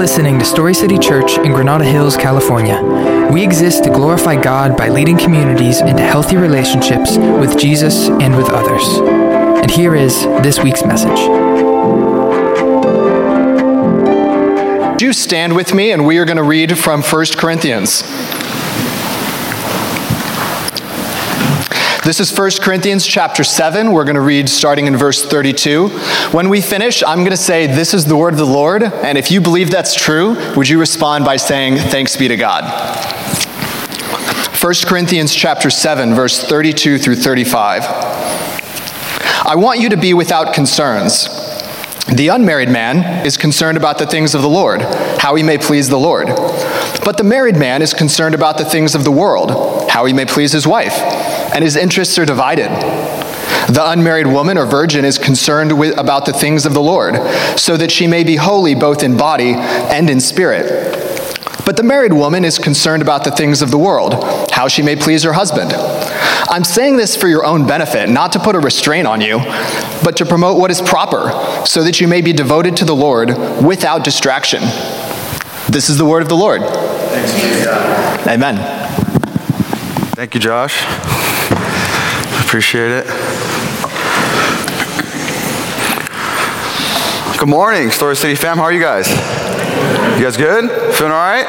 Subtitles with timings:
[0.00, 2.80] listening to Story City Church in Granada Hills, California.
[3.30, 8.48] We exist to glorify God by leading communities into healthy relationships with Jesus and with
[8.48, 8.82] others.
[9.60, 11.18] And here is this week's message.
[14.98, 18.02] Do you stand with me and we are going to read from 1 Corinthians.
[22.02, 23.92] This is 1 Corinthians chapter 7.
[23.92, 25.88] We're going to read starting in verse 32.
[26.30, 28.82] When we finish, I'm going to say, This is the word of the Lord.
[28.82, 32.64] And if you believe that's true, would you respond by saying, Thanks be to God?
[34.58, 37.82] 1 Corinthians chapter 7, verse 32 through 35.
[39.44, 41.28] I want you to be without concerns.
[42.14, 44.80] The unmarried man is concerned about the things of the Lord,
[45.20, 46.28] how he may please the Lord.
[47.04, 50.24] But the married man is concerned about the things of the world, how he may
[50.24, 52.70] please his wife and his interests are divided.
[53.68, 57.16] The unmarried woman or virgin is concerned with, about the things of the Lord,
[57.58, 60.96] so that she may be holy both in body and in spirit.
[61.64, 64.96] But the married woman is concerned about the things of the world, how she may
[64.96, 65.72] please her husband.
[65.72, 69.38] I'm saying this for your own benefit, not to put a restraint on you,
[70.02, 71.30] but to promote what is proper,
[71.64, 73.28] so that you may be devoted to the Lord
[73.64, 74.62] without distraction.
[75.68, 76.62] This is the word of the Lord.
[78.26, 78.56] Amen.
[80.16, 81.19] Thank you, Josh.
[82.50, 83.06] Appreciate it.
[87.38, 88.56] Good morning, Story City fam.
[88.56, 89.08] How are you guys?
[90.18, 90.68] You guys good?
[90.96, 91.46] Feeling all right?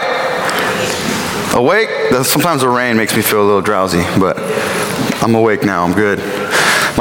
[1.56, 1.90] Awake?
[2.24, 4.38] Sometimes the rain makes me feel a little drowsy, but
[5.24, 5.84] I'm awake now.
[5.84, 6.20] I'm good.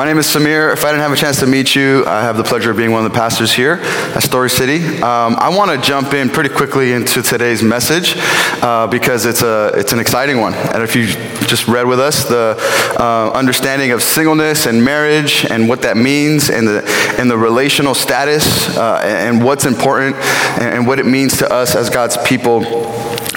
[0.01, 0.73] My name is Sameer.
[0.73, 2.91] If I didn't have a chance to meet you, I have the pleasure of being
[2.91, 4.83] one of the pastors here at Story City.
[5.03, 8.15] Um, I want to jump in pretty quickly into today's message
[8.63, 10.55] uh, because it's, a, it's an exciting one.
[10.55, 11.07] And if you
[11.49, 12.57] just read with us the
[12.99, 16.83] uh, understanding of singleness and marriage and what that means and the,
[17.19, 20.17] and the relational status uh, and what's important
[20.63, 22.61] and what it means to us as God's people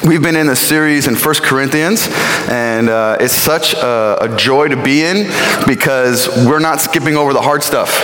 [0.06, 2.10] We've been in a series in First Corinthians,
[2.50, 5.28] and uh, it's such a, a, joy to be in
[5.66, 8.04] because we're not skipping over the hard stuff.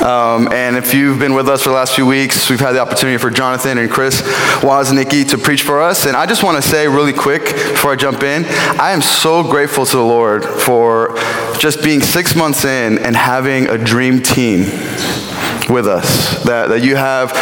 [0.00, 2.78] Um, and if you've been with us for the last few weeks, we've had the
[2.78, 4.22] opportunity for Jonathan and Chris
[4.60, 6.06] Woznicki to preach for us.
[6.06, 8.44] And I just want to say really quick before I jump in,
[8.78, 11.16] I am so grateful to the Lord for
[11.58, 14.66] just being six months in and having a dream team
[15.68, 16.42] with us.
[16.44, 17.32] That, that you have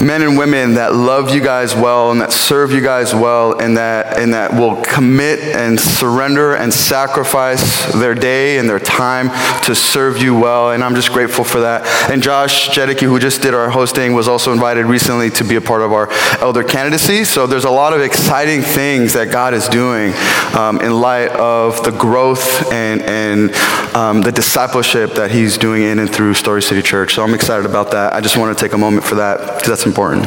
[0.00, 3.76] men and women that love you guys well and that serve you guys well and
[3.76, 9.28] that, and that will commit and surrender and sacrifice their day and their time
[9.64, 10.72] to serve you well.
[10.72, 11.86] And I'm just grateful for that.
[12.10, 15.60] And Josh Jedicke, who just did our hosting, was also invited recently to be a
[15.60, 17.24] part of our elder candidacy.
[17.24, 20.12] So there's a lot of exciting things that God is doing
[20.56, 23.54] um, in light of the growth and, and
[23.94, 27.14] um, the discipleship that He's doing in and through Story City Church.
[27.14, 28.14] So I'm excited about that.
[28.14, 30.26] I just want to take a moment for that because that's important.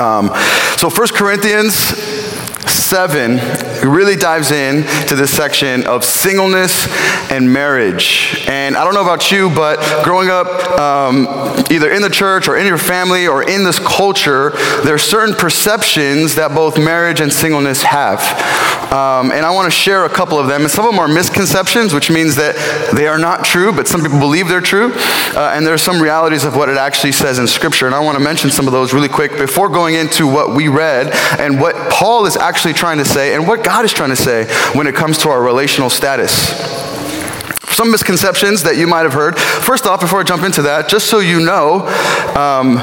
[0.00, 0.30] Um,
[0.76, 1.74] so 1 Corinthians
[2.90, 6.88] 7 really dives in to this section of singleness
[7.30, 8.44] and marriage.
[8.48, 11.28] And I don't know about you, but growing up um,
[11.70, 14.50] either in the church or in your family or in this culture,
[14.82, 18.20] there are certain perceptions that both marriage and singleness have.
[18.92, 20.62] Um, and I want to share a couple of them.
[20.62, 22.56] And some of them are misconceptions, which means that
[22.92, 24.92] they are not true, but some people believe they're true.
[24.96, 27.86] Uh, and there are some realities of what it actually says in Scripture.
[27.86, 30.66] And I want to mention some of those really quick before going into what we
[30.66, 34.16] read and what Paul is actually trying to say and what God is trying to
[34.16, 36.50] say when it comes to our relational status
[37.70, 39.38] some misconceptions that you might have heard.
[39.38, 41.86] First off, before I jump into that, just so you know,
[42.36, 42.76] um,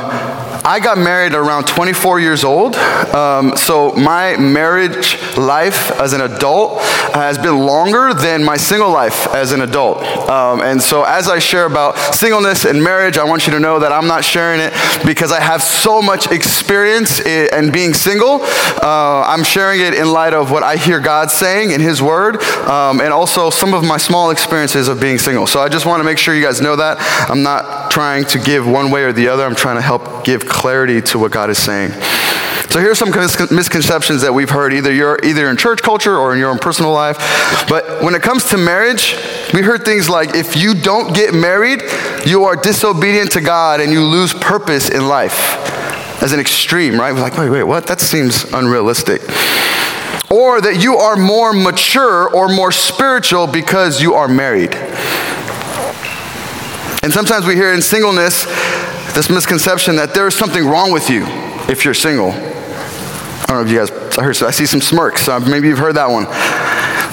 [0.67, 2.75] I got married around 24 years old.
[2.75, 6.81] Um, so my marriage life as an adult
[7.13, 10.03] has been longer than my single life as an adult.
[10.29, 13.79] Um, and so as I share about singleness and marriage, I want you to know
[13.79, 14.73] that I'm not sharing it
[15.05, 18.39] because I have so much experience in, being single.
[18.41, 22.41] Uh, I'm sharing it in light of what I hear God saying in His Word,
[22.67, 25.47] um, and also some of my small experiences of being single.
[25.47, 26.97] So I just want to make sure you guys know that.
[27.29, 29.43] I'm not trying to give one way or the other.
[29.43, 31.91] I'm trying to help give clarity to what God is saying.
[32.69, 36.39] So here's some misconceptions that we've heard either you're either in church culture or in
[36.39, 37.17] your own personal life.
[37.69, 39.15] But when it comes to marriage,
[39.53, 41.81] we heard things like if you don't get married,
[42.25, 45.55] you are disobedient to God and you lose purpose in life.
[46.21, 47.13] As an extreme, right?
[47.13, 47.85] We're like, wait, wait, what?
[47.87, 49.21] That seems unrealistic.
[50.29, 54.75] Or that you are more mature or more spiritual because you are married.
[57.03, 58.45] And sometimes we hear in singleness
[59.17, 61.25] this misconception that there is something wrong with you
[61.67, 62.29] if you're single.
[62.29, 65.79] I don't know if you guys, I, heard, I see some smirks, so maybe you've
[65.79, 66.27] heard that one.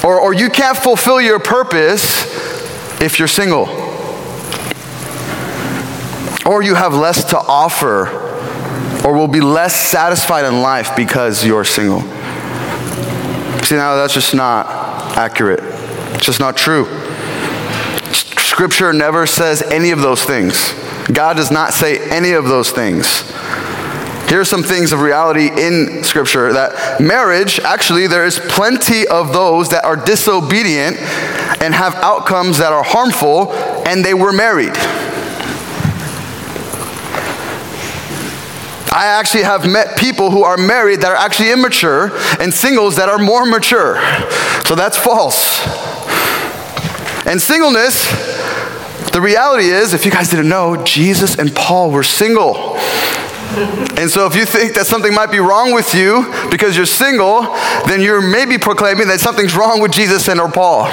[0.05, 2.27] Or, or you can't fulfill your purpose
[3.01, 3.69] if you're single.
[6.45, 8.09] Or you have less to offer
[9.03, 12.03] or will be less satisfied in life because you're single.
[13.63, 14.67] See, now that's just not
[15.17, 15.61] accurate.
[16.17, 16.85] It's just not true.
[18.55, 20.75] Scripture never says any of those things.
[21.13, 23.23] God does not say any of those things.
[24.29, 29.33] Here are some things of reality in Scripture that marriage, actually, there is plenty of
[29.33, 30.99] those that are disobedient
[31.61, 33.53] and have outcomes that are harmful,
[33.89, 34.77] and they were married.
[38.95, 43.09] I actually have met people who are married that are actually immature and singles that
[43.09, 43.97] are more mature.
[44.65, 45.61] So that's false.
[47.27, 48.34] And singleness,
[49.15, 52.77] the reality is, if you guys didn't know, Jesus and Paul were single.
[53.97, 57.43] And so, if you think that something might be wrong with you because you're single,
[57.87, 60.87] then you're maybe proclaiming that something's wrong with Jesus and or Paul.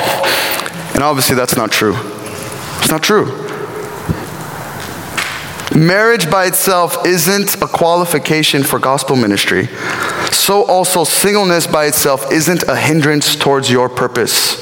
[0.93, 1.95] And obviously, that's not true.
[2.77, 3.25] It's not true.
[5.75, 9.65] Marriage by itself isn't a qualification for gospel ministry.
[10.31, 14.61] So, also, singleness by itself isn't a hindrance towards your purpose.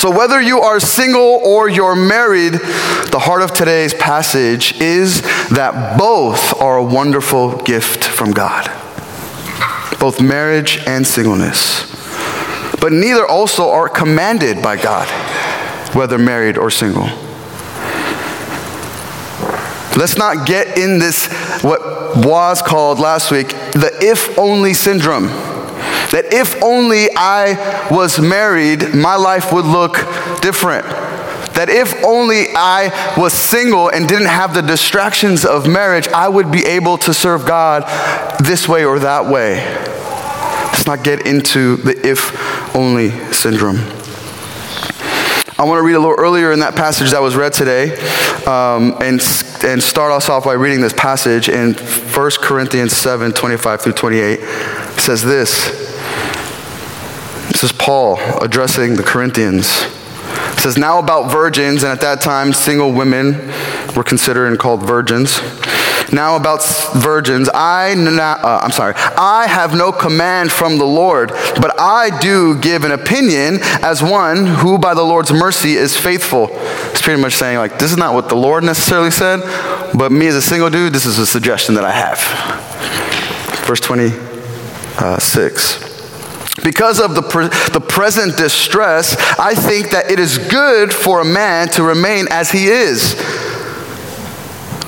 [0.00, 5.20] So, whether you are single or you're married, the heart of today's passage is
[5.50, 8.64] that both are a wonderful gift from God.
[10.00, 11.84] Both marriage and singleness.
[12.80, 15.06] But neither also are commanded by God,
[15.94, 17.04] whether married or single.
[19.98, 21.30] Let's not get in this,
[21.62, 25.49] what was called last week, the if only syndrome
[26.10, 29.94] that if only I was married, my life would look
[30.40, 30.84] different.
[31.54, 36.50] That if only I was single and didn't have the distractions of marriage, I would
[36.50, 37.84] be able to serve God
[38.40, 39.56] this way or that way.
[40.72, 43.78] Let's not get into the if only syndrome.
[45.58, 47.94] I want to read a little earlier in that passage that was read today
[48.46, 49.20] um, and,
[49.62, 54.38] and start us off by reading this passage in 1 Corinthians 7 25 through 28.
[54.40, 55.89] It says this.
[57.60, 59.66] This is Paul addressing the Corinthians.
[59.66, 63.52] It says, Now about virgins, and at that time, single women
[63.94, 65.42] were considered and called virgins.
[66.10, 66.64] Now about
[66.94, 72.58] virgins, I uh, I'm sorry, I have no command from the Lord, but I do
[72.58, 76.48] give an opinion as one who by the Lord's mercy is faithful.
[76.92, 79.40] It's pretty much saying like this is not what the Lord necessarily said,
[79.94, 82.20] but me as a single dude, this is a suggestion that I have.
[83.66, 85.99] Verse 26.
[86.62, 91.24] Because of the, pre- the present distress, I think that it is good for a
[91.24, 93.14] man to remain as he is.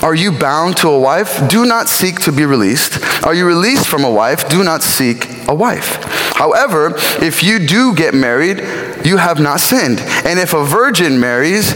[0.02, 1.48] Are you bound to a wife?
[1.48, 3.24] Do not seek to be released.
[3.24, 4.48] Are you released from a wife?
[4.48, 6.02] Do not seek a wife.
[6.34, 8.58] However, if you do get married,
[9.06, 10.00] you have not sinned.
[10.00, 11.74] And if a virgin marries,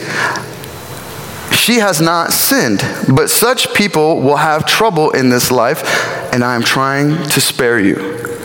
[1.53, 2.83] she has not sinned.
[3.15, 5.85] But such people will have trouble in this life,
[6.33, 8.36] and I am trying to spare you.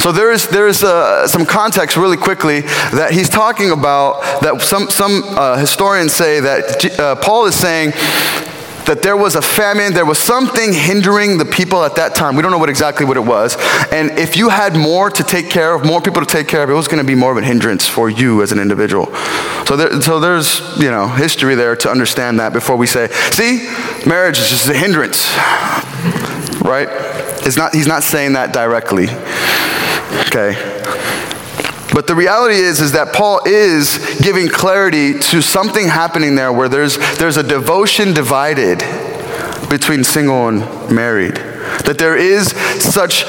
[0.00, 4.62] So there is, there is uh, some context really quickly that he's talking about that
[4.62, 7.92] some, some uh, historians say that uh, Paul is saying
[8.86, 12.34] that there was a famine, there was something hindering the people at that time.
[12.34, 13.56] We don't know what exactly what it was.
[13.92, 16.70] And if you had more to take care of, more people to take care of,
[16.70, 19.14] it was going to be more of a hindrance for you as an individual.
[19.66, 23.68] So, there, so there's, you know, history there to understand that before we say, see,
[24.08, 25.36] marriage is just a hindrance,
[26.62, 26.88] right?
[27.46, 29.06] It's not, he's not saying that directly.
[30.26, 30.54] Okay?
[31.92, 36.68] But the reality is, is that Paul is giving clarity to something happening there where
[36.68, 38.78] there's, there's a devotion divided
[39.68, 40.60] between single and
[40.94, 41.34] married.
[41.84, 42.52] That there is
[42.82, 43.24] such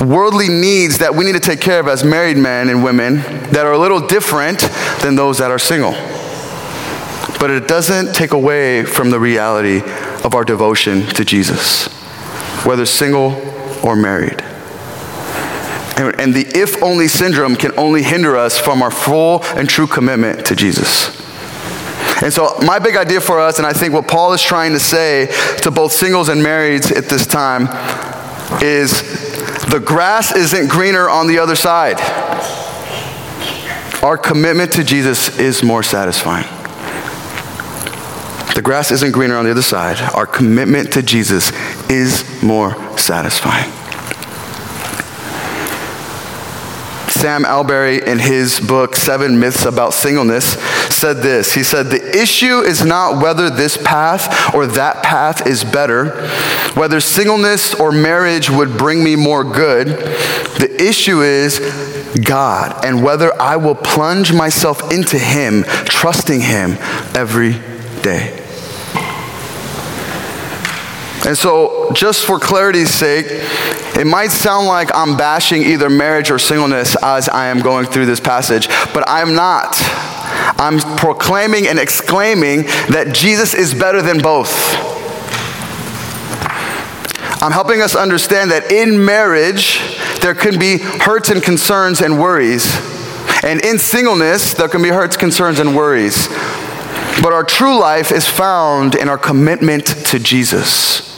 [0.00, 3.16] worldly needs that we need to take care of as married men and women
[3.52, 4.60] that are a little different
[5.00, 5.92] than those that are single.
[7.38, 9.82] But it doesn't take away from the reality
[10.24, 11.86] of our devotion to Jesus,
[12.64, 13.32] whether single
[13.84, 14.42] or married.
[15.96, 20.46] And the if only syndrome can only hinder us from our full and true commitment
[20.46, 21.20] to Jesus.
[22.22, 24.80] And so, my big idea for us, and I think what Paul is trying to
[24.80, 25.26] say
[25.62, 27.62] to both singles and marrieds at this time,
[28.62, 29.02] is
[29.66, 32.00] the grass isn't greener on the other side.
[34.02, 36.46] Our commitment to Jesus is more satisfying.
[38.54, 39.98] The grass isn't greener on the other side.
[40.14, 41.50] Our commitment to Jesus
[41.90, 43.81] is more satisfying.
[47.22, 50.54] Sam Allberry, in his book, Seven Myths About Singleness,
[50.92, 51.54] said this.
[51.54, 56.26] He said, The issue is not whether this path or that path is better,
[56.74, 59.86] whether singleness or marriage would bring me more good.
[59.86, 61.60] The issue is
[62.24, 66.72] God and whether I will plunge myself into Him, trusting Him
[67.14, 67.52] every
[68.02, 68.41] day.
[71.24, 76.38] And so, just for clarity's sake, it might sound like I'm bashing either marriage or
[76.38, 79.76] singleness as I am going through this passage, but I'm not.
[80.58, 84.52] I'm proclaiming and exclaiming that Jesus is better than both.
[87.40, 89.80] I'm helping us understand that in marriage,
[90.20, 92.66] there can be hurts and concerns and worries.
[93.44, 96.28] And in singleness, there can be hurts, concerns, and worries.
[97.20, 101.11] But our true life is found in our commitment to Jesus.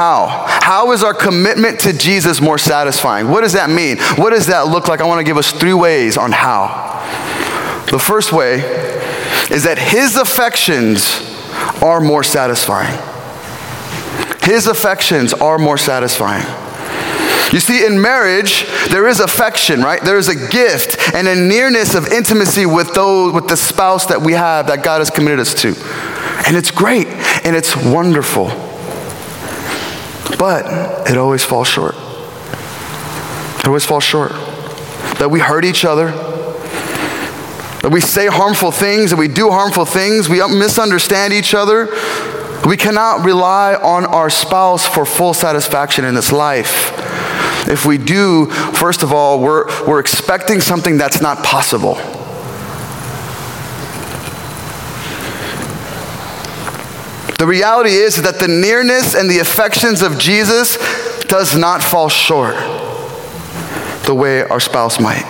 [0.00, 0.46] How?
[0.62, 3.28] How is our commitment to Jesus more satisfying?
[3.28, 3.98] What does that mean?
[4.16, 5.02] What does that look like?
[5.02, 6.68] I want to give us three ways on how.
[7.90, 8.60] The first way
[9.50, 11.20] is that his affections
[11.82, 12.98] are more satisfying.
[14.42, 16.46] His affections are more satisfying.
[17.52, 20.00] You see, in marriage, there is affection, right?
[20.00, 24.22] There is a gift and a nearness of intimacy with those, with the spouse that
[24.22, 25.74] we have that God has committed us to.
[26.46, 27.06] And it's great
[27.44, 28.69] and it's wonderful.
[30.38, 31.94] But it always falls short.
[33.58, 34.32] It always falls short.
[35.18, 36.10] That we hurt each other,
[37.82, 41.88] that we say harmful things, that we do harmful things, we misunderstand each other.
[42.66, 46.92] We cannot rely on our spouse for full satisfaction in this life.
[47.68, 51.96] If we do, first of all, we're, we're expecting something that's not possible.
[57.40, 60.76] The reality is that the nearness and the affections of Jesus
[61.24, 62.54] does not fall short
[64.04, 65.24] the way our spouse might.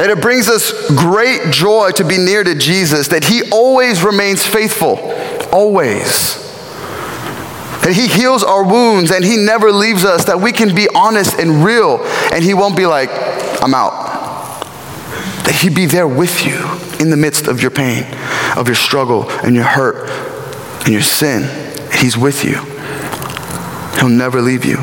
[0.00, 4.46] And it brings us great joy to be near to Jesus, that He always remains
[4.46, 4.96] faithful,
[5.52, 6.38] always.
[7.82, 11.38] That He heals our wounds and He never leaves us, that we can be honest
[11.38, 13.10] and real, and He won't be like,
[13.62, 14.07] I'm out.
[15.48, 16.58] That He be there with you
[17.00, 18.04] in the midst of your pain,
[18.54, 20.10] of your struggle, and your hurt,
[20.84, 21.48] and your sin.
[21.90, 22.56] He's with you.
[23.98, 24.76] He'll never leave you.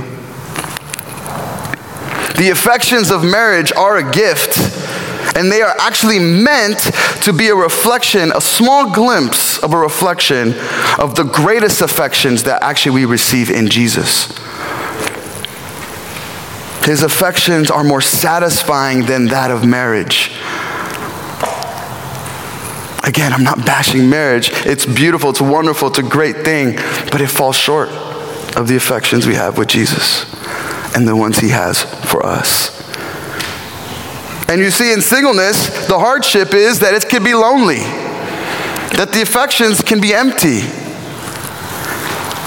[2.40, 4.58] The affections of marriage are a gift,
[5.38, 6.80] and they are actually meant
[7.22, 10.56] to be a reflection, a small glimpse of a reflection
[10.98, 14.34] of the greatest affections that actually we receive in Jesus.
[16.86, 20.32] His affections are more satisfying than that of marriage.
[23.04, 24.52] Again, I'm not bashing marriage.
[24.66, 26.76] It's beautiful, it's wonderful, it's a great thing,
[27.12, 27.90] but it falls short
[28.56, 30.26] of the affections we have with Jesus
[30.96, 32.72] and the ones he has for us.
[34.48, 37.80] And you see, in singleness, the hardship is that it can be lonely,
[38.96, 40.62] that the affections can be empty,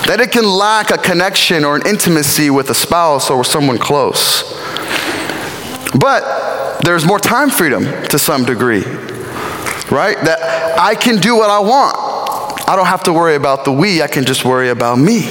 [0.08, 4.42] that it can lack a connection or an intimacy with a spouse or someone close.
[6.00, 8.84] But there's more time freedom to some degree,
[9.90, 10.16] right?
[10.24, 11.94] That I can do what I want.
[12.66, 15.28] I don't have to worry about the we, I can just worry about me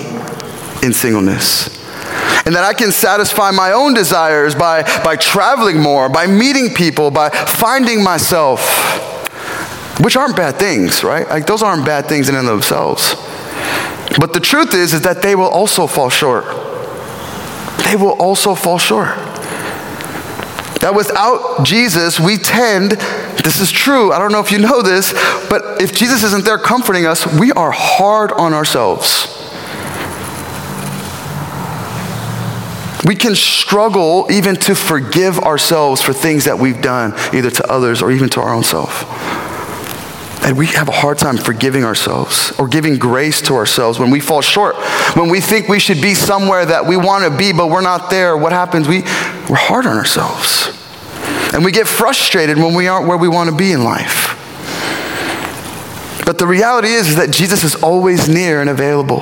[0.84, 1.76] in singleness
[2.46, 7.12] and that I can satisfy my own desires by, by traveling more, by meeting people,
[7.12, 8.62] by finding myself,
[10.00, 11.28] which aren't bad things, right?
[11.28, 13.16] Like those aren't bad things in and of themselves.
[14.18, 16.46] But the truth is, is that they will also fall short.
[17.86, 19.16] They will also fall short.
[20.82, 22.92] That without Jesus, we tend,
[23.44, 25.14] this is true, I don't know if you know this,
[25.50, 29.34] but if Jesus isn't there comforting us, we are hard on ourselves.
[33.06, 38.02] We can struggle even to forgive ourselves for things that we've done, either to others
[38.02, 39.06] or even to our own self.
[40.48, 44.22] And we have a hard time forgiving ourselves or giving grace to ourselves when we
[44.22, 44.78] fall short.
[45.14, 48.10] When we think we should be somewhere that we want to be, but we're not
[48.10, 48.88] there, what happens?
[48.88, 49.02] We,
[49.50, 50.70] we're hard on ourselves.
[51.54, 54.36] And we get frustrated when we aren't where we want to be in life.
[56.26, 59.20] But the reality is, is that Jesus is always near and available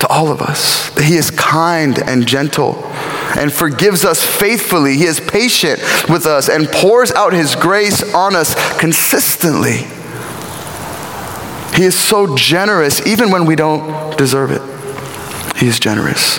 [0.00, 0.90] to all of us.
[0.96, 2.72] That He is kind and gentle
[3.36, 4.96] and forgives us faithfully.
[4.96, 9.86] He is patient with us and pours out His grace on us consistently.
[11.76, 14.62] He is so generous even when we don't deserve it.
[15.56, 16.38] He is generous.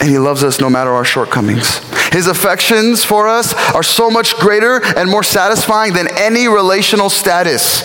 [0.00, 1.78] And He loves us no matter our shortcomings.
[2.12, 7.82] His affections for us are so much greater and more satisfying than any relational status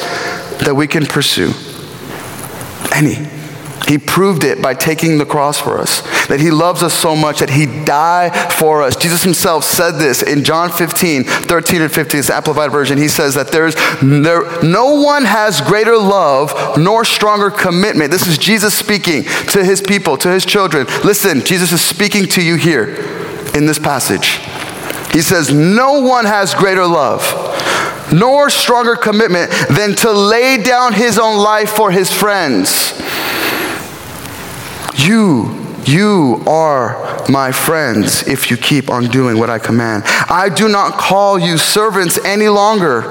[0.63, 1.53] that we can pursue.
[2.91, 3.34] Any.
[3.87, 7.39] He proved it by taking the cross for us, that he loves us so much
[7.39, 8.95] that he died for us.
[8.95, 12.97] Jesus himself said this in John 15, 13 and 15, it's the Amplified Version.
[12.97, 18.09] He says that there's there, no one has greater love nor stronger commitment.
[18.09, 20.87] This is Jesus speaking to his people, to his children.
[21.03, 22.87] Listen, Jesus is speaking to you here
[23.53, 24.39] in this passage.
[25.13, 27.23] He says, No one has greater love
[28.13, 32.93] nor stronger commitment than to lay down his own life for his friends.
[34.97, 40.03] You you are my friends if you keep on doing what I command.
[40.05, 43.03] I do not call you servants any longer,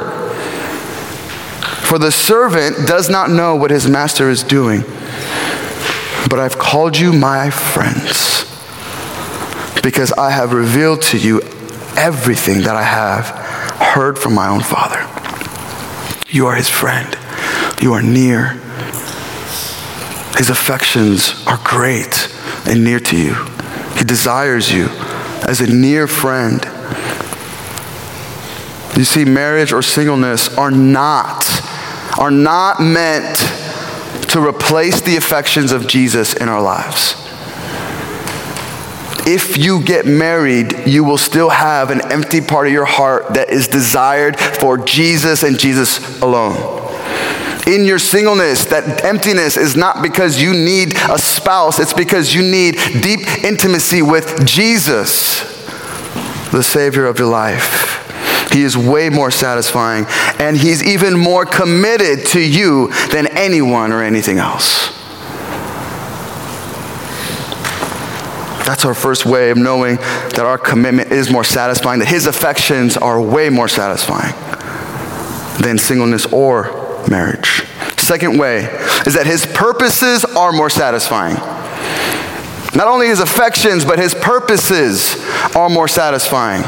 [1.82, 4.80] for the servant does not know what his master is doing.
[6.28, 8.44] But I've called you my friends
[9.82, 11.42] because I have revealed to you
[11.96, 13.26] everything that I have
[13.78, 15.06] heard from my own Father.
[16.28, 17.16] You are his friend,
[17.80, 18.60] you are near.
[20.36, 22.28] His affections are great
[22.66, 23.34] and near to you.
[23.96, 24.88] He desires you
[25.46, 26.64] as a near friend.
[28.96, 31.46] You see, marriage or singleness are not,
[32.18, 33.36] are not meant
[34.30, 37.14] to replace the affections of Jesus in our lives.
[39.26, 43.50] If you get married, you will still have an empty part of your heart that
[43.50, 46.83] is desired for Jesus and Jesus alone
[47.66, 52.42] in your singleness, that emptiness is not because you need a spouse, it's because you
[52.42, 55.42] need deep intimacy with Jesus,
[56.50, 58.00] the Savior of your life.
[58.52, 60.04] He is way more satisfying,
[60.38, 64.90] and He's even more committed to you than anyone or anything else.
[68.66, 72.96] That's our first way of knowing that our commitment is more satisfying, that His affections
[72.96, 74.34] are way more satisfying
[75.60, 77.64] than singleness or marriage.
[77.96, 78.64] Second way
[79.06, 81.36] is that his purposes are more satisfying.
[82.74, 85.16] Not only his affections, but his purposes
[85.54, 86.62] are more satisfying.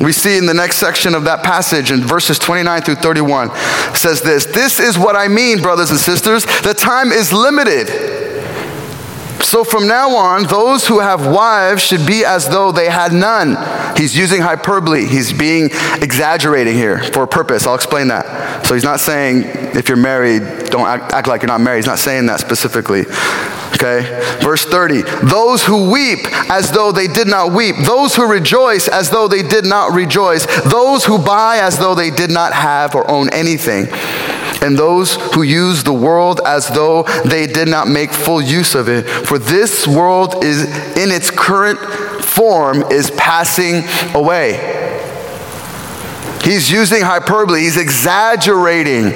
[0.00, 3.50] We see in the next section of that passage in verses 29 through 31
[3.96, 6.44] says this This is what I mean, brothers and sisters.
[6.62, 7.88] The time is limited.
[9.48, 13.56] So from now on, those who have wives should be as though they had none.
[13.96, 15.06] He's using hyperbole.
[15.06, 15.70] He's being
[16.02, 17.66] exaggerating here for a purpose.
[17.66, 18.66] I'll explain that.
[18.66, 21.78] So he's not saying if you're married, don't act, act like you're not married.
[21.78, 23.06] He's not saying that specifically.
[23.72, 24.02] Okay?
[24.42, 29.08] Verse 30 Those who weep as though they did not weep, those who rejoice as
[29.08, 33.10] though they did not rejoice, those who buy as though they did not have or
[33.10, 33.86] own anything
[34.62, 38.88] and those who use the world as though they did not make full use of
[38.88, 39.08] it.
[39.26, 40.64] For this world is
[40.96, 41.78] in its current
[42.24, 44.74] form is passing away.
[46.42, 49.12] He's using hyperbole, he's exaggerating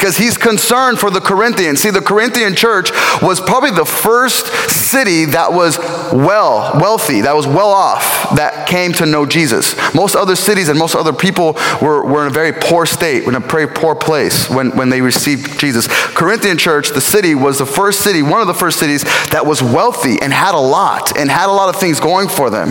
[0.00, 1.82] because he's concerned for the Corinthians.
[1.82, 5.78] See, the Corinthian church was probably the first city that was
[6.10, 9.76] well, wealthy, that was well off, that came to know Jesus.
[9.94, 13.34] Most other cities and most other people were, were in a very poor state, in
[13.34, 15.86] a very poor place when, when they received Jesus.
[16.14, 19.62] Corinthian church, the city, was the first city, one of the first cities that was
[19.62, 22.70] wealthy and had a lot and had a lot of things going for them.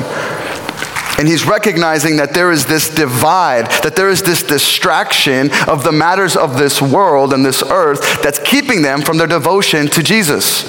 [1.19, 5.91] And he's recognizing that there is this divide, that there is this distraction of the
[5.91, 10.63] matters of this world and this earth that's keeping them from their devotion to Jesus.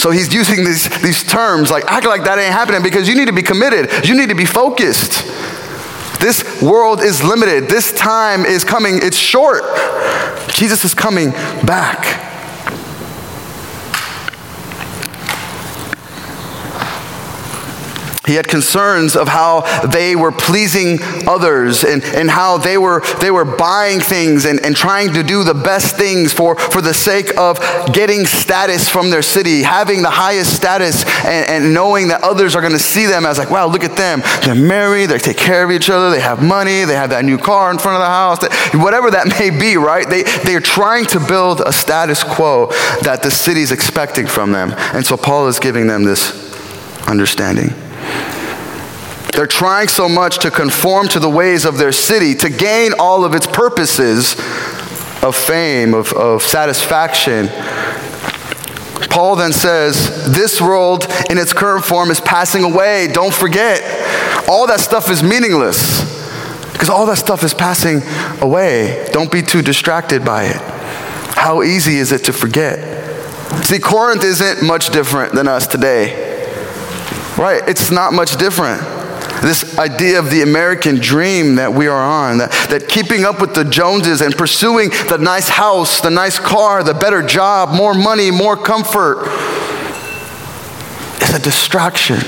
[0.00, 3.26] So he's using these, these terms like, act like that ain't happening because you need
[3.26, 4.08] to be committed.
[4.08, 5.22] You need to be focused.
[6.18, 7.68] This world is limited.
[7.68, 9.64] This time is coming, it's short.
[10.48, 11.30] Jesus is coming
[11.66, 12.33] back.
[18.26, 23.30] He had concerns of how they were pleasing others and, and how they were, they
[23.30, 27.36] were buying things and, and trying to do the best things for, for the sake
[27.36, 27.60] of
[27.92, 32.62] getting status from their city, having the highest status, and, and knowing that others are
[32.62, 34.22] going to see them as, like, wow, look at them.
[34.42, 37.36] They're married, they take care of each other, they have money, they have that new
[37.36, 38.42] car in front of the house,
[38.82, 40.08] whatever that may be, right?
[40.08, 42.68] They, they are trying to build a status quo
[43.02, 44.72] that the city is expecting from them.
[44.94, 46.42] And so Paul is giving them this
[47.06, 47.83] understanding.
[49.34, 53.24] They're trying so much to conform to the ways of their city to gain all
[53.24, 54.34] of its purposes
[55.24, 57.48] of fame, of, of satisfaction.
[59.10, 63.08] Paul then says, This world in its current form is passing away.
[63.12, 63.82] Don't forget.
[64.48, 66.02] All that stuff is meaningless
[66.72, 68.02] because all that stuff is passing
[68.40, 69.08] away.
[69.10, 70.60] Don't be too distracted by it.
[71.36, 73.02] How easy is it to forget?
[73.64, 76.30] See, Corinth isn't much different than us today.
[77.36, 77.62] Right?
[77.66, 79.03] It's not much different
[79.44, 83.54] this idea of the American dream that we are on, that, that keeping up with
[83.54, 88.30] the Joneses and pursuing the nice house, the nice car, the better job, more money,
[88.30, 89.26] more comfort
[91.20, 92.18] is a distraction.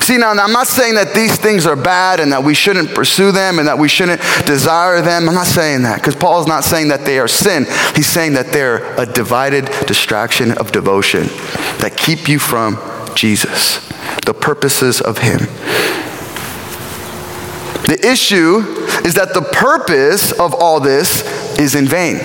[0.00, 3.30] See, now, I'm not saying that these things are bad and that we shouldn't pursue
[3.30, 5.28] them and that we shouldn't desire them.
[5.28, 7.66] I'm not saying that because Paul is not saying that they are sin.
[7.94, 11.26] He's saying that they're a divided distraction of devotion
[11.80, 12.78] that keep you from
[13.14, 13.87] Jesus
[14.24, 15.40] the purposes of Him.
[17.88, 18.58] The issue
[19.06, 21.22] is that the purpose of all this
[21.58, 22.18] is in vain.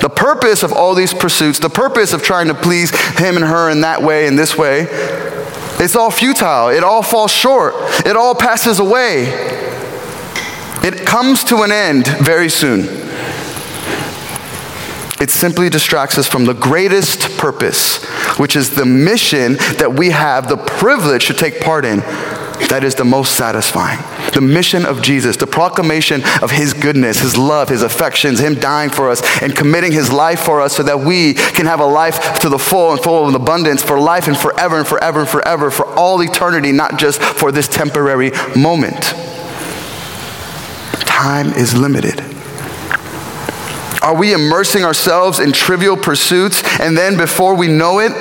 [0.00, 3.68] The purpose of all these pursuits, the purpose of trying to please him and her
[3.68, 4.86] in that way and this way,
[5.78, 6.70] it's all futile.
[6.70, 7.74] It all falls short.
[8.06, 9.26] It all passes away.
[10.82, 12.86] It comes to an end very soon.
[15.22, 18.04] It simply distracts us from the greatest purpose,
[18.40, 22.00] which is the mission that we have the privilege to take part in
[22.68, 24.00] that is the most satisfying.
[24.32, 28.90] The mission of Jesus, the proclamation of his goodness, his love, his affections, him dying
[28.90, 32.40] for us and committing his life for us so that we can have a life
[32.40, 35.70] to the full and full of abundance for life and forever and forever and forever
[35.70, 39.14] for all eternity, not just for this temporary moment.
[41.06, 42.31] Time is limited.
[44.02, 48.12] Are we immersing ourselves in trivial pursuits and then before we know it,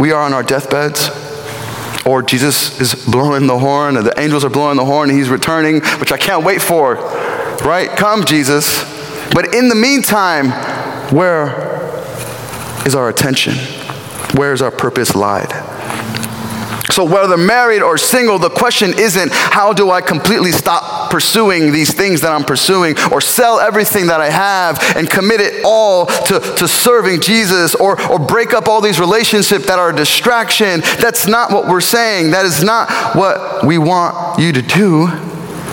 [0.00, 1.10] we are on our deathbeds?
[2.04, 5.28] Or Jesus is blowing the horn, or the angels are blowing the horn, and he's
[5.28, 6.94] returning, which I can't wait for.
[7.64, 7.90] Right?
[7.90, 8.82] Come, Jesus.
[9.32, 10.50] But in the meantime,
[11.14, 11.48] where
[12.86, 13.54] is our attention?
[14.36, 15.52] Where is our purpose lied?
[16.90, 21.92] So, whether married or single, the question isn't how do I completely stop pursuing these
[21.94, 26.40] things that I'm pursuing or sell everything that I have and commit it all to,
[26.40, 30.80] to serving Jesus or, or break up all these relationships that are a distraction.
[31.00, 32.30] That's not what we're saying.
[32.30, 35.08] That is not what we want you to do.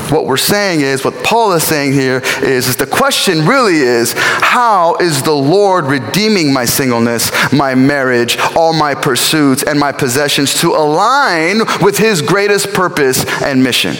[0.09, 4.13] What we're saying is, what Paul is saying here is, is the question really is,
[4.15, 10.61] how is the Lord redeeming my singleness, my marriage, all my pursuits, and my possessions
[10.61, 13.95] to align with his greatest purpose and mission?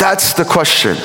[0.00, 0.96] That's the question.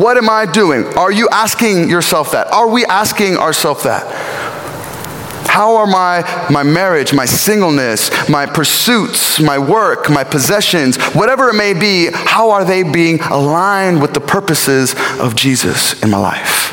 [0.00, 0.86] What am I doing?
[0.96, 2.50] Are you asking yourself that?
[2.52, 4.06] Are we asking ourselves that?
[5.46, 11.54] How are my, my marriage, my singleness, my pursuits, my work, my possessions, whatever it
[11.54, 16.70] may be, how are they being aligned with the purposes of Jesus in my life?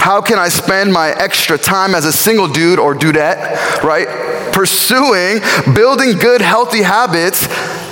[0.00, 4.52] How can I spend my extra time as a single dude or dudette, right?
[4.52, 5.40] Pursuing,
[5.74, 7.46] building good, healthy habits,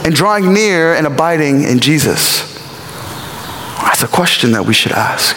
[0.04, 2.52] and drawing near and abiding in Jesus?
[3.78, 5.36] That's a question that we should ask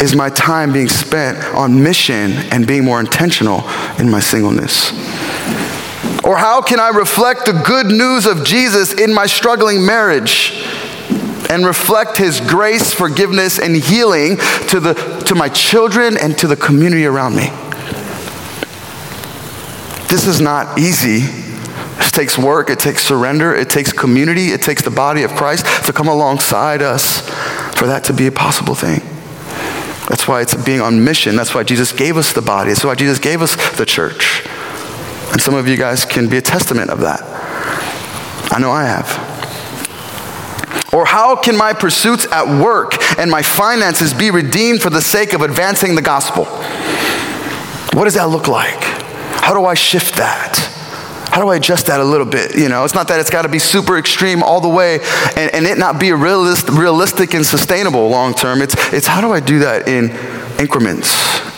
[0.00, 4.92] is my time being spent on mission and being more intentional in my singleness?
[6.24, 10.52] Or how can I reflect the good news of Jesus in my struggling marriage
[11.50, 14.36] and reflect his grace, forgiveness, and healing
[14.68, 14.94] to, the,
[15.26, 17.50] to my children and to the community around me?
[20.08, 21.49] This is not easy.
[22.00, 25.86] It takes work, it takes surrender, it takes community, it takes the body of Christ
[25.86, 27.20] to come alongside us
[27.78, 29.00] for that to be a possible thing.
[30.08, 31.36] That's why it's being on mission.
[31.36, 32.70] That's why Jesus gave us the body.
[32.70, 34.44] That's why Jesus gave us the church.
[35.30, 37.20] And some of you guys can be a testament of that.
[38.52, 39.30] I know I have.
[40.92, 45.32] Or how can my pursuits at work and my finances be redeemed for the sake
[45.32, 46.46] of advancing the gospel?
[47.96, 48.82] What does that look like?
[49.42, 50.69] How do I shift that?
[51.30, 52.56] How do I adjust that a little bit?
[52.56, 55.00] You know, it's not that it's got to be super extreme all the way
[55.36, 58.62] and, and it not be realist, realistic and sustainable long term.
[58.62, 60.10] It's, it's how do I do that in
[60.58, 61.49] increments?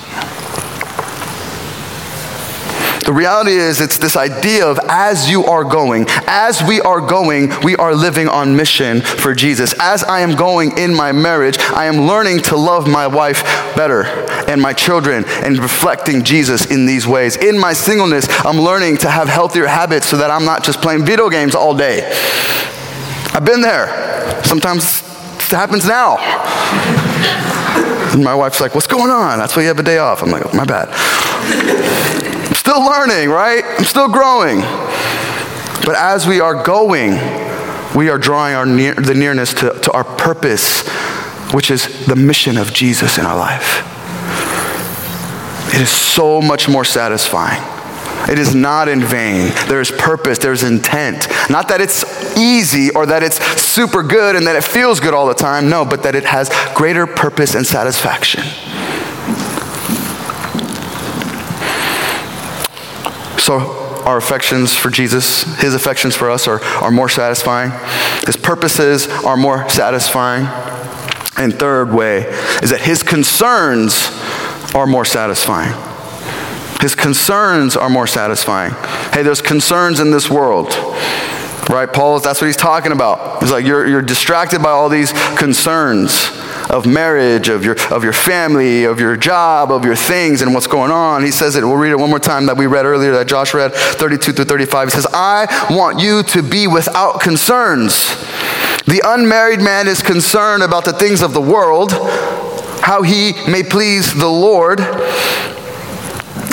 [3.04, 7.52] The reality is, it's this idea of as you are going, as we are going,
[7.64, 9.74] we are living on mission for Jesus.
[9.80, 13.42] As I am going in my marriage, I am learning to love my wife
[13.74, 14.04] better
[14.48, 17.36] and my children and reflecting Jesus in these ways.
[17.36, 21.04] In my singleness, I'm learning to have healthier habits so that I'm not just playing
[21.04, 22.08] video games all day.
[23.34, 24.44] I've been there.
[24.44, 25.02] Sometimes
[25.38, 26.18] it happens now.
[28.12, 29.40] And my wife's like, What's going on?
[29.40, 30.22] That's why you have a day off.
[30.22, 32.30] I'm like, My bad
[32.62, 33.64] still learning, right?
[33.76, 34.60] I'm still growing.
[35.84, 37.14] But as we are going,
[37.92, 40.88] we are drawing our near, the nearness to, to our purpose,
[41.52, 43.82] which is the mission of Jesus in our life.
[45.74, 47.60] It is so much more satisfying.
[48.30, 49.50] It is not in vain.
[49.66, 51.26] There's purpose, there's intent.
[51.50, 52.04] Not that it's
[52.38, 55.68] easy or that it's super good and that it feels good all the time.
[55.68, 58.44] No, but that it has greater purpose and satisfaction.
[63.52, 67.70] So our affections for Jesus, his affections for us are, are more satisfying.
[68.24, 70.46] His purposes are more satisfying.
[71.36, 72.22] And third way
[72.62, 74.08] is that his concerns
[74.74, 75.74] are more satisfying.
[76.80, 78.72] His concerns are more satisfying.
[79.12, 80.68] Hey, there's concerns in this world.
[81.68, 81.92] Right?
[81.92, 83.42] Paul, that's what he's talking about.
[83.42, 86.30] He's like, you're, you're distracted by all these concerns
[86.72, 90.66] of marriage, of your, of your family, of your job, of your things, and what's
[90.66, 91.22] going on.
[91.22, 93.52] He says it, we'll read it one more time that we read earlier, that Josh
[93.52, 94.88] read, 32 through 35.
[94.88, 98.16] He says, I want you to be without concerns.
[98.86, 101.92] The unmarried man is concerned about the things of the world,
[102.82, 104.80] how he may please the Lord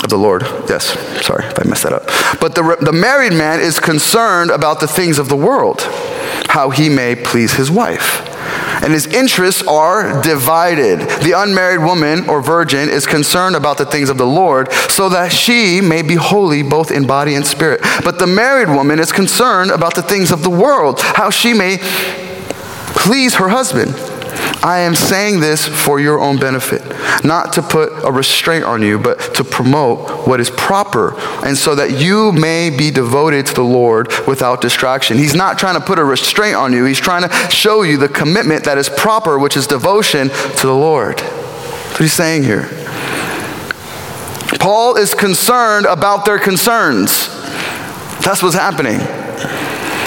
[0.08, 0.42] the Lord.
[0.68, 0.86] Yes,
[1.24, 2.06] sorry if I messed that up.
[2.40, 5.82] But the, the married man is concerned about the things of the world,
[6.48, 8.26] how he may please his wife.
[8.82, 11.00] And his interests are divided.
[11.22, 15.32] The unmarried woman or virgin is concerned about the things of the Lord so that
[15.32, 17.80] she may be holy both in body and spirit.
[18.02, 21.78] But the married woman is concerned about the things of the world, how she may
[22.96, 23.94] please her husband.
[24.62, 26.82] I am saying this for your own benefit,
[27.24, 31.14] not to put a restraint on you, but to promote what is proper,
[31.46, 35.16] and so that you may be devoted to the Lord without distraction.
[35.16, 38.08] He's not trying to put a restraint on you, he's trying to show you the
[38.08, 41.16] commitment that is proper, which is devotion to the Lord.
[41.18, 42.68] That's what he's saying here.
[44.58, 47.28] Paul is concerned about their concerns.
[48.22, 49.00] That's what's happening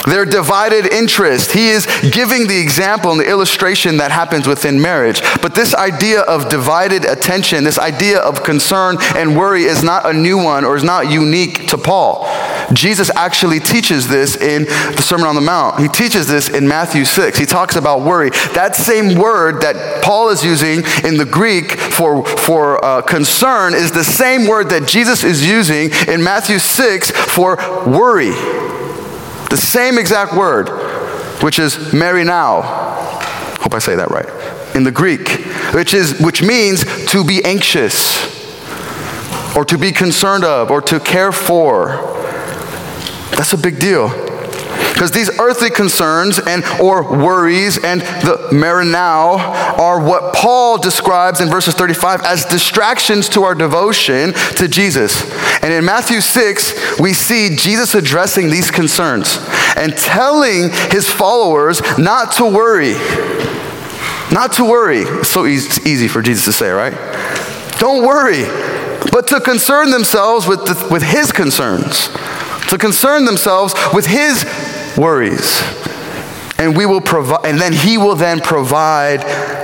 [0.06, 1.52] their divided interest.
[1.52, 5.22] He is giving the example and the illustration that happens within marriage.
[5.42, 10.14] But this idea of divided attention, this idea of concern and worry is not a
[10.14, 12.28] new one or is not unique to Paul.
[12.74, 15.80] Jesus actually teaches this in the Sermon on the Mount.
[15.80, 17.38] He teaches this in Matthew 6.
[17.38, 18.30] He talks about worry.
[18.54, 23.92] That same word that Paul is using in the Greek for, for uh, concern is
[23.92, 28.34] the same word that Jesus is using in Matthew 6 for worry.
[29.54, 30.68] The same exact word,
[31.44, 32.64] which is merinao.
[33.62, 34.26] Hope I say that right.
[34.76, 35.30] In the Greek,
[35.76, 38.34] which is which means to be anxious
[39.56, 41.90] or to be concerned of or to care for.
[43.38, 44.10] That's a big deal.
[44.94, 49.38] Because these earthly concerns and or worries and the merinao
[49.78, 55.30] are what Paul describes in verses 35 as distractions to our devotion to Jesus.
[55.64, 59.38] And in Matthew 6, we see Jesus addressing these concerns
[59.76, 62.94] and telling his followers not to worry.
[64.32, 65.00] Not to worry.
[65.00, 66.94] It's so easy for Jesus to say, right?
[67.80, 68.44] Don't worry,
[69.12, 72.08] but to concern themselves with, the, with his concerns,
[72.70, 74.46] to concern themselves with his
[74.98, 75.62] worries.
[76.58, 79.24] And we will provide, and then He will then provide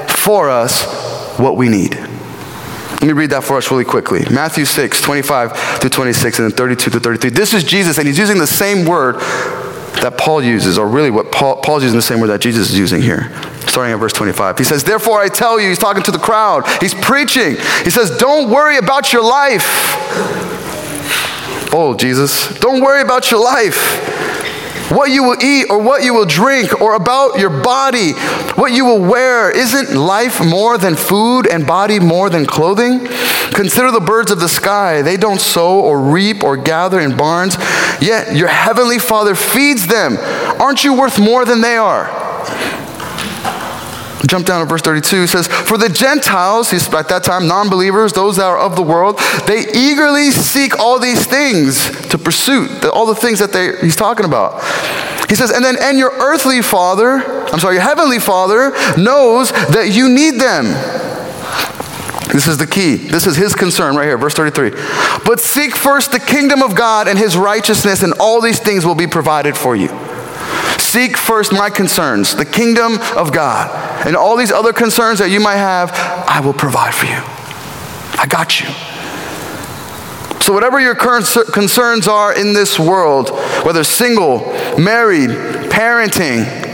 [0.09, 1.95] for us what we need.
[1.95, 4.25] Let me read that for us really quickly.
[4.29, 7.29] Matthew 6, 25 through 26, and then 32 to 33.
[7.29, 9.15] This is Jesus, and he's using the same word
[10.01, 12.77] that Paul uses, or really what Paul, Paul's using the same word that Jesus is
[12.77, 13.31] using here.
[13.67, 14.57] Starting at verse 25.
[14.57, 17.55] He says, Therefore I tell you, he's talking to the crowd, he's preaching.
[17.83, 19.95] He says, Don't worry about your life.
[21.71, 24.38] Oh, Jesus, don't worry about your life
[24.91, 28.13] what you will eat or what you will drink or about your body,
[28.55, 29.51] what you will wear.
[29.51, 33.07] Isn't life more than food and body more than clothing?
[33.53, 35.01] Consider the birds of the sky.
[35.01, 37.57] They don't sow or reap or gather in barns,
[38.01, 40.17] yet your heavenly Father feeds them.
[40.59, 42.07] Aren't you worth more than they are?
[44.27, 45.23] Jump down to verse 32.
[45.23, 48.75] It says, For the Gentiles, he's at that time, non believers, those that are of
[48.75, 53.77] the world, they eagerly seek all these things to pursue, all the things that they,
[53.79, 54.61] he's talking about.
[55.29, 59.91] He says, And then, and your earthly father, I'm sorry, your heavenly father knows that
[59.93, 60.65] you need them.
[62.33, 62.95] This is the key.
[62.95, 64.71] This is his concern right here, verse 33.
[65.25, 68.95] But seek first the kingdom of God and his righteousness, and all these things will
[68.95, 69.87] be provided for you.
[70.89, 75.39] Seek first my concerns, the kingdom of God, and all these other concerns that you
[75.39, 75.91] might have,
[76.27, 77.21] I will provide for you.
[78.19, 78.65] I got you.
[80.41, 83.29] So, whatever your current concerns are in this world,
[83.63, 84.39] whether single,
[84.79, 85.29] married,
[85.69, 86.68] parenting,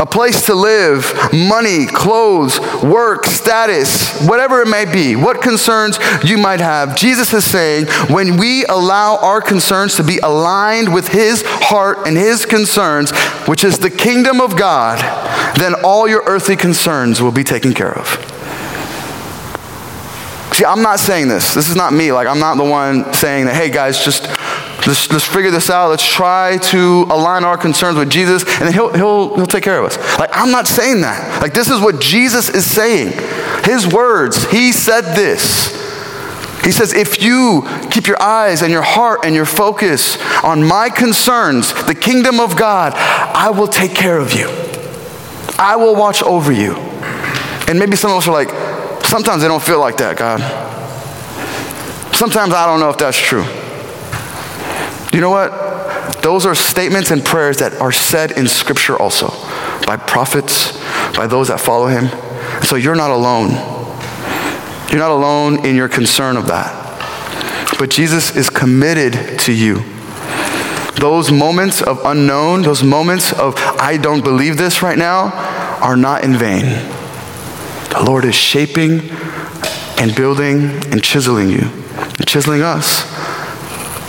[0.00, 6.38] a place to live, money, clothes, work, status, whatever it may be, what concerns you
[6.38, 6.96] might have.
[6.96, 12.16] Jesus is saying when we allow our concerns to be aligned with His heart and
[12.16, 13.10] His concerns,
[13.46, 14.98] which is the kingdom of God,
[15.58, 18.06] then all your earthly concerns will be taken care of.
[20.54, 21.54] See, I'm not saying this.
[21.54, 22.10] This is not me.
[22.10, 24.26] Like, I'm not the one saying that, hey, guys, just
[24.86, 25.90] Let's, let's figure this out.
[25.90, 29.78] Let's try to align our concerns with Jesus, and then he'll, he'll, he'll take care
[29.78, 30.18] of us.
[30.18, 31.42] Like, I'm not saying that.
[31.42, 33.12] Like, this is what Jesus is saying.
[33.64, 35.78] His words, He said this.
[36.64, 40.90] He says, if you keep your eyes and your heart and your focus on my
[40.90, 44.46] concerns, the kingdom of God, I will take care of you.
[45.58, 46.74] I will watch over you.
[47.66, 48.50] And maybe some of us are like,
[49.04, 50.40] sometimes they don't feel like that, God.
[52.14, 53.44] Sometimes I don't know if that's true.
[55.12, 55.70] You know what?
[56.22, 59.28] those are statements and prayers that are said in Scripture also
[59.86, 60.78] by prophets,
[61.16, 62.08] by those that follow him.
[62.62, 63.50] So you're not alone.
[64.90, 66.76] You're not alone in your concern of that.
[67.78, 69.82] But Jesus is committed to you.
[70.96, 75.32] Those moments of unknown, those moments of I don't believe this right now,
[75.80, 76.64] are not in vain.
[77.90, 79.10] The Lord is shaping
[79.98, 81.70] and building and chiseling you,
[82.18, 83.19] and chiseling us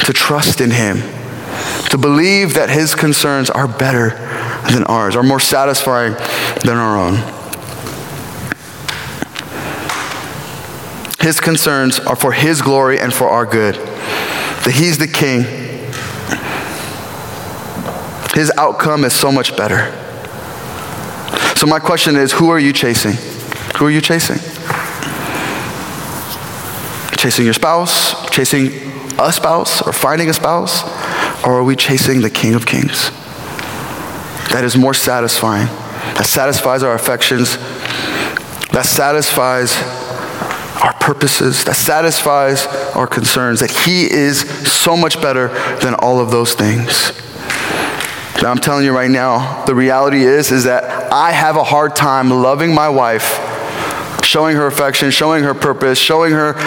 [0.05, 0.97] to trust in Him,
[1.89, 4.09] to believe that His concerns are better
[4.71, 6.13] than ours, are more satisfying
[6.63, 7.15] than our own.
[11.19, 13.75] His concerns are for His glory and for our good.
[13.75, 15.43] That He's the King.
[18.33, 19.91] His outcome is so much better.
[21.57, 23.13] So, my question is who are you chasing?
[23.77, 24.37] Who are you chasing?
[27.17, 28.29] Chasing your spouse?
[28.31, 28.71] Chasing
[29.29, 29.81] a spouse?
[29.81, 30.83] Or finding a spouse?
[31.45, 33.09] Or are we chasing the King of Kings?
[34.51, 35.67] That is more satisfying.
[36.15, 37.57] That satisfies our affections.
[38.71, 39.75] That satisfies
[40.81, 46.31] our purposes, that satisfies our concerns, that He is so much better than all of
[46.31, 47.11] those things.
[48.41, 51.95] Now, I'm telling you right now, the reality is, is that I have a hard
[51.95, 53.37] time loving my wife,
[54.23, 56.57] showing her affection, showing her purpose, showing her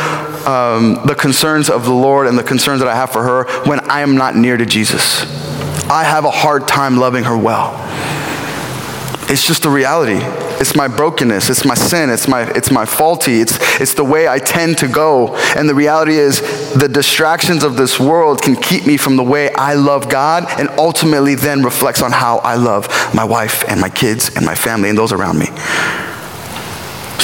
[0.49, 3.81] um, the concerns of the Lord and the concerns that I have for her when
[3.91, 5.23] I am not near to Jesus.
[5.91, 7.75] I have a hard time loving her well.
[9.29, 10.19] It's just the reality.
[10.61, 11.51] It's my brokenness.
[11.51, 12.11] It's my sin.
[12.11, 13.41] It's my, it's my faulty.
[13.41, 15.35] It's, it's the way I tend to go.
[15.57, 16.41] And the reality is,
[16.75, 20.69] the distractions of this world can keep me from the way I love God and
[20.79, 24.89] ultimately then reflects on how I love my wife and my kids and my family
[24.89, 25.49] and those around me.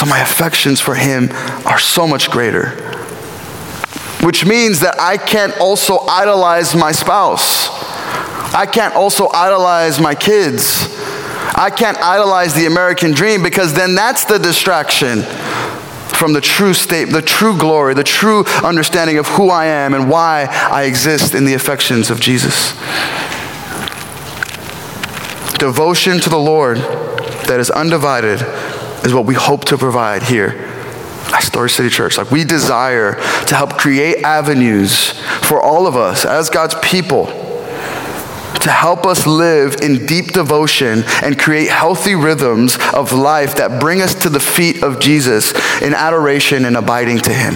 [0.00, 1.28] So my affections for Him
[1.66, 2.70] are so much greater.
[4.24, 7.68] Which means that I can't also idolize my spouse.
[8.54, 10.88] I can't also idolize my kids.
[11.54, 15.20] I can't idolize the American dream because then that's the distraction
[16.16, 20.08] from the true state, the true glory, the true understanding of who I am and
[20.08, 22.72] why I exist in the affections of Jesus.
[25.58, 28.40] Devotion to the Lord that is undivided
[29.04, 30.48] is what we hope to provide here
[31.32, 32.18] at Story City Church.
[32.18, 33.14] Like we desire
[33.46, 37.26] to help create avenues for all of us as God's people
[38.60, 44.02] to help us live in deep devotion and create healthy rhythms of life that bring
[44.02, 47.54] us to the feet of Jesus in adoration and abiding to Him.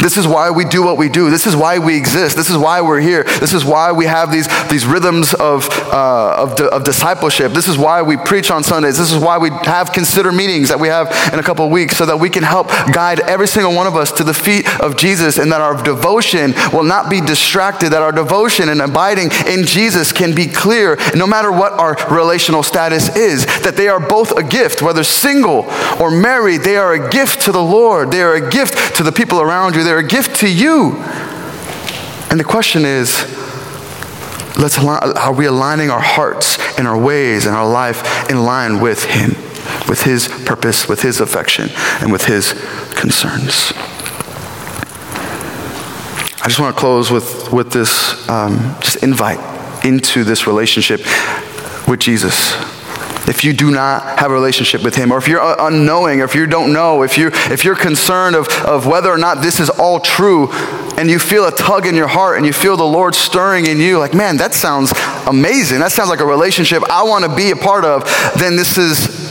[0.00, 1.30] This is why we do what we do.
[1.30, 2.36] This is why we exist.
[2.36, 3.24] This is why we're here.
[3.24, 7.52] This is why we have these, these rhythms of, uh, of, of, discipleship.
[7.52, 8.98] This is why we preach on Sundays.
[8.98, 12.06] This is why we have consider meetings that we have in a couple weeks so
[12.06, 15.38] that we can help guide every single one of us to the feet of Jesus
[15.38, 20.12] and that our devotion will not be distracted, that our devotion and abiding in Jesus
[20.12, 24.42] can be clear no matter what our relational status is, that they are both a
[24.42, 25.66] gift, whether single
[26.00, 28.10] or married, they are a gift to the Lord.
[28.10, 29.83] They are a gift to the people around you.
[29.84, 30.96] They're a gift to you.
[32.30, 33.22] And the question is,
[34.58, 39.04] let's are we aligning our hearts and our ways and our life in line with
[39.04, 39.32] Him,
[39.86, 41.68] with His purpose, with His affection,
[42.00, 42.52] and with His
[42.94, 43.74] concerns?
[46.42, 51.00] I just want to close with, with this um, just invite into this relationship
[51.86, 52.73] with Jesus
[53.28, 56.24] if you do not have a relationship with him or if you're uh, unknowing or
[56.24, 59.60] if you don't know if you if you're concerned of, of whether or not this
[59.60, 60.48] is all true
[60.96, 63.78] and you feel a tug in your heart and you feel the lord stirring in
[63.78, 64.92] you like man that sounds
[65.26, 65.80] amazing.
[65.80, 68.04] That sounds like a relationship i want to be a part of
[68.38, 69.24] then this is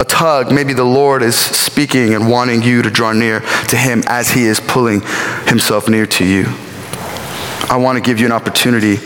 [0.00, 4.02] a tug maybe the lord is speaking and wanting you to draw near to him
[4.06, 5.00] as he is pulling
[5.46, 6.44] himself near to you.
[7.68, 8.96] I want to give you an opportunity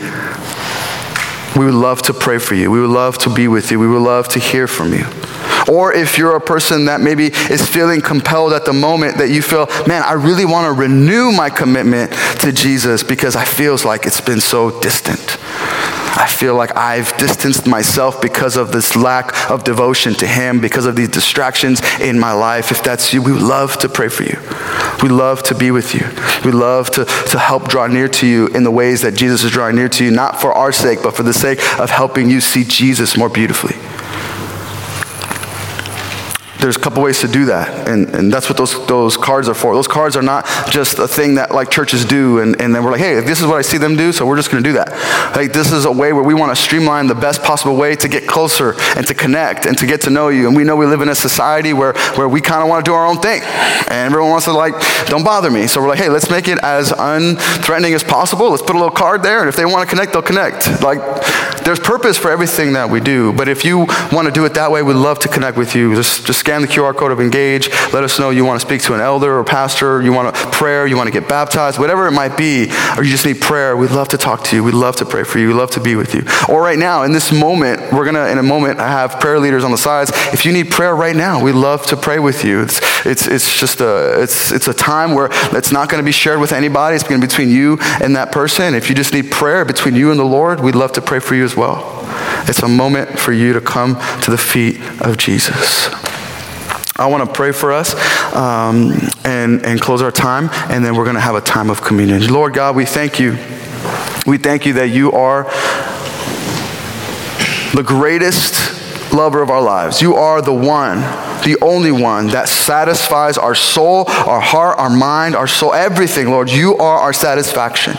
[1.57, 2.71] we would love to pray for you.
[2.71, 3.79] We would love to be with you.
[3.79, 5.05] We would love to hear from you.
[5.67, 9.41] Or if you're a person that maybe is feeling compelled at the moment that you
[9.41, 14.05] feel, man, I really want to renew my commitment to Jesus because I feels like
[14.05, 15.37] it's been so distant.
[16.19, 20.85] I feel like I've distanced myself because of this lack of devotion to Him, because
[20.85, 22.71] of these distractions in my life.
[22.71, 24.37] If that's you, we would love to pray for you.
[25.01, 26.05] We love to be with you.
[26.43, 29.51] We love to, to help draw near to you in the ways that Jesus is
[29.51, 32.41] drawing near to you, not for our sake, but for the sake of helping you
[32.41, 33.75] see Jesus more beautifully.
[36.59, 37.87] There's a couple ways to do that.
[37.87, 39.73] And, and that's what those, those cards are for.
[39.73, 42.91] Those cards are not just a thing that like churches do and, and then we're
[42.91, 44.73] like hey this is what i see them do so we're just going to do
[44.73, 44.89] that.
[45.35, 48.07] Like this is a way where we want to streamline the best possible way to
[48.07, 50.47] get closer and to connect and to get to know you.
[50.47, 52.89] And we know we live in a society where, where we kind of want to
[52.89, 53.41] do our own thing.
[53.43, 54.73] And everyone wants to like
[55.07, 55.67] don't bother me.
[55.67, 58.49] So we're like hey let's make it as unthreatening as possible.
[58.49, 60.81] Let's put a little card there and if they want to connect they'll connect.
[60.83, 60.99] Like
[61.63, 63.79] there's purpose for everything that we do but if you
[64.11, 65.95] want to do it that way we'd love to connect with you.
[65.95, 67.69] Just, just scan the QR code of Engage.
[67.93, 70.49] Let us know you want to speak to an elder or pastor, you want to
[70.49, 73.77] prayer, you want to get baptized, whatever it might be, or you just need prayer.
[73.77, 74.63] We'd love to talk to you.
[74.63, 75.49] We'd love to pray for you.
[75.49, 76.23] We'd love to be with you.
[76.51, 79.39] Or right now, in this moment, we're going to, in a moment, I have prayer
[79.39, 80.11] leaders on the sides.
[80.33, 82.61] If you need prayer right now, we'd love to pray with you.
[82.61, 86.11] It's, it's, it's just a, it's, it's a time where it's not going to be
[86.11, 86.95] shared with anybody.
[86.95, 88.73] It's going to be between you and that person.
[88.73, 91.35] If you just need prayer between you and the Lord, we'd love to pray for
[91.35, 91.99] you as well.
[92.49, 95.89] It's a moment for you to come to the feet of Jesus.
[96.99, 97.95] I want to pray for us
[98.35, 98.91] um,
[99.23, 102.27] and, and close our time, and then we're going to have a time of communion.
[102.27, 103.37] Lord God, we thank you.
[104.27, 105.45] We thank you that you are
[107.73, 110.01] the greatest lover of our lives.
[110.01, 110.99] You are the one,
[111.43, 116.49] the only one that satisfies our soul, our heart, our mind, our soul, everything, Lord.
[116.49, 117.95] You are our satisfaction.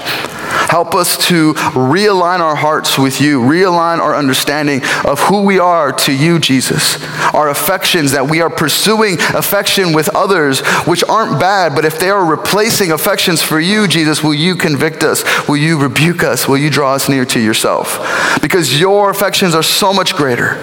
[0.69, 5.93] Help us to realign our hearts with you, realign our understanding of who we are
[5.93, 7.03] to you, Jesus.
[7.35, 12.11] Our affections, that we are pursuing affection with others, which aren't bad, but if they
[12.11, 15.25] are replacing affections for you, Jesus, will you convict us?
[15.49, 16.47] Will you rebuke us?
[16.47, 17.99] Will you draw us near to yourself?
[18.43, 20.57] Because your affections are so much greater.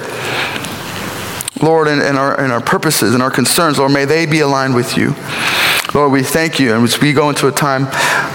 [1.62, 4.98] Lord, and, and, our, our purposes and our concerns, Lord, may they be aligned with
[4.98, 5.16] you.
[5.98, 6.76] Lord, we thank you.
[6.76, 7.88] And as we go into a time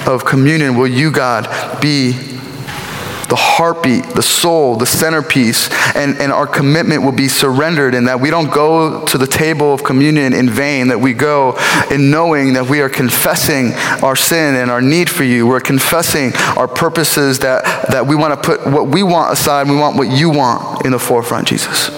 [0.04, 1.44] of communion, will you, God,
[1.80, 8.08] be the heartbeat, the soul, the centerpiece, and, and our commitment will be surrendered, and
[8.08, 11.56] that we don't go to the table of communion in vain, that we go
[11.88, 15.46] in knowing that we are confessing our sin and our need for you.
[15.46, 19.76] We're confessing our purposes that, that we want to put what we want aside, we
[19.76, 21.90] want what you want in the forefront, Jesus.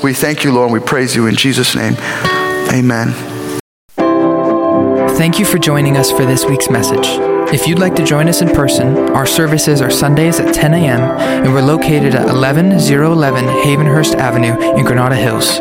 [0.00, 1.96] We thank you, Lord, and we praise you in Jesus' name.
[2.72, 3.39] Amen.
[5.16, 7.06] Thank you for joining us for this week's message.
[7.52, 11.00] If you'd like to join us in person, our services are Sundays at 10 a.m.
[11.44, 15.58] and we're located at 11011 Havenhurst Avenue in Granada Hills.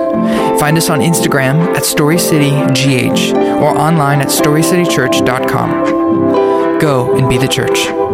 [0.59, 6.79] Find us on Instagram at StoryCityGH or online at StoryCityChurch.com.
[6.79, 8.08] Go and be the church.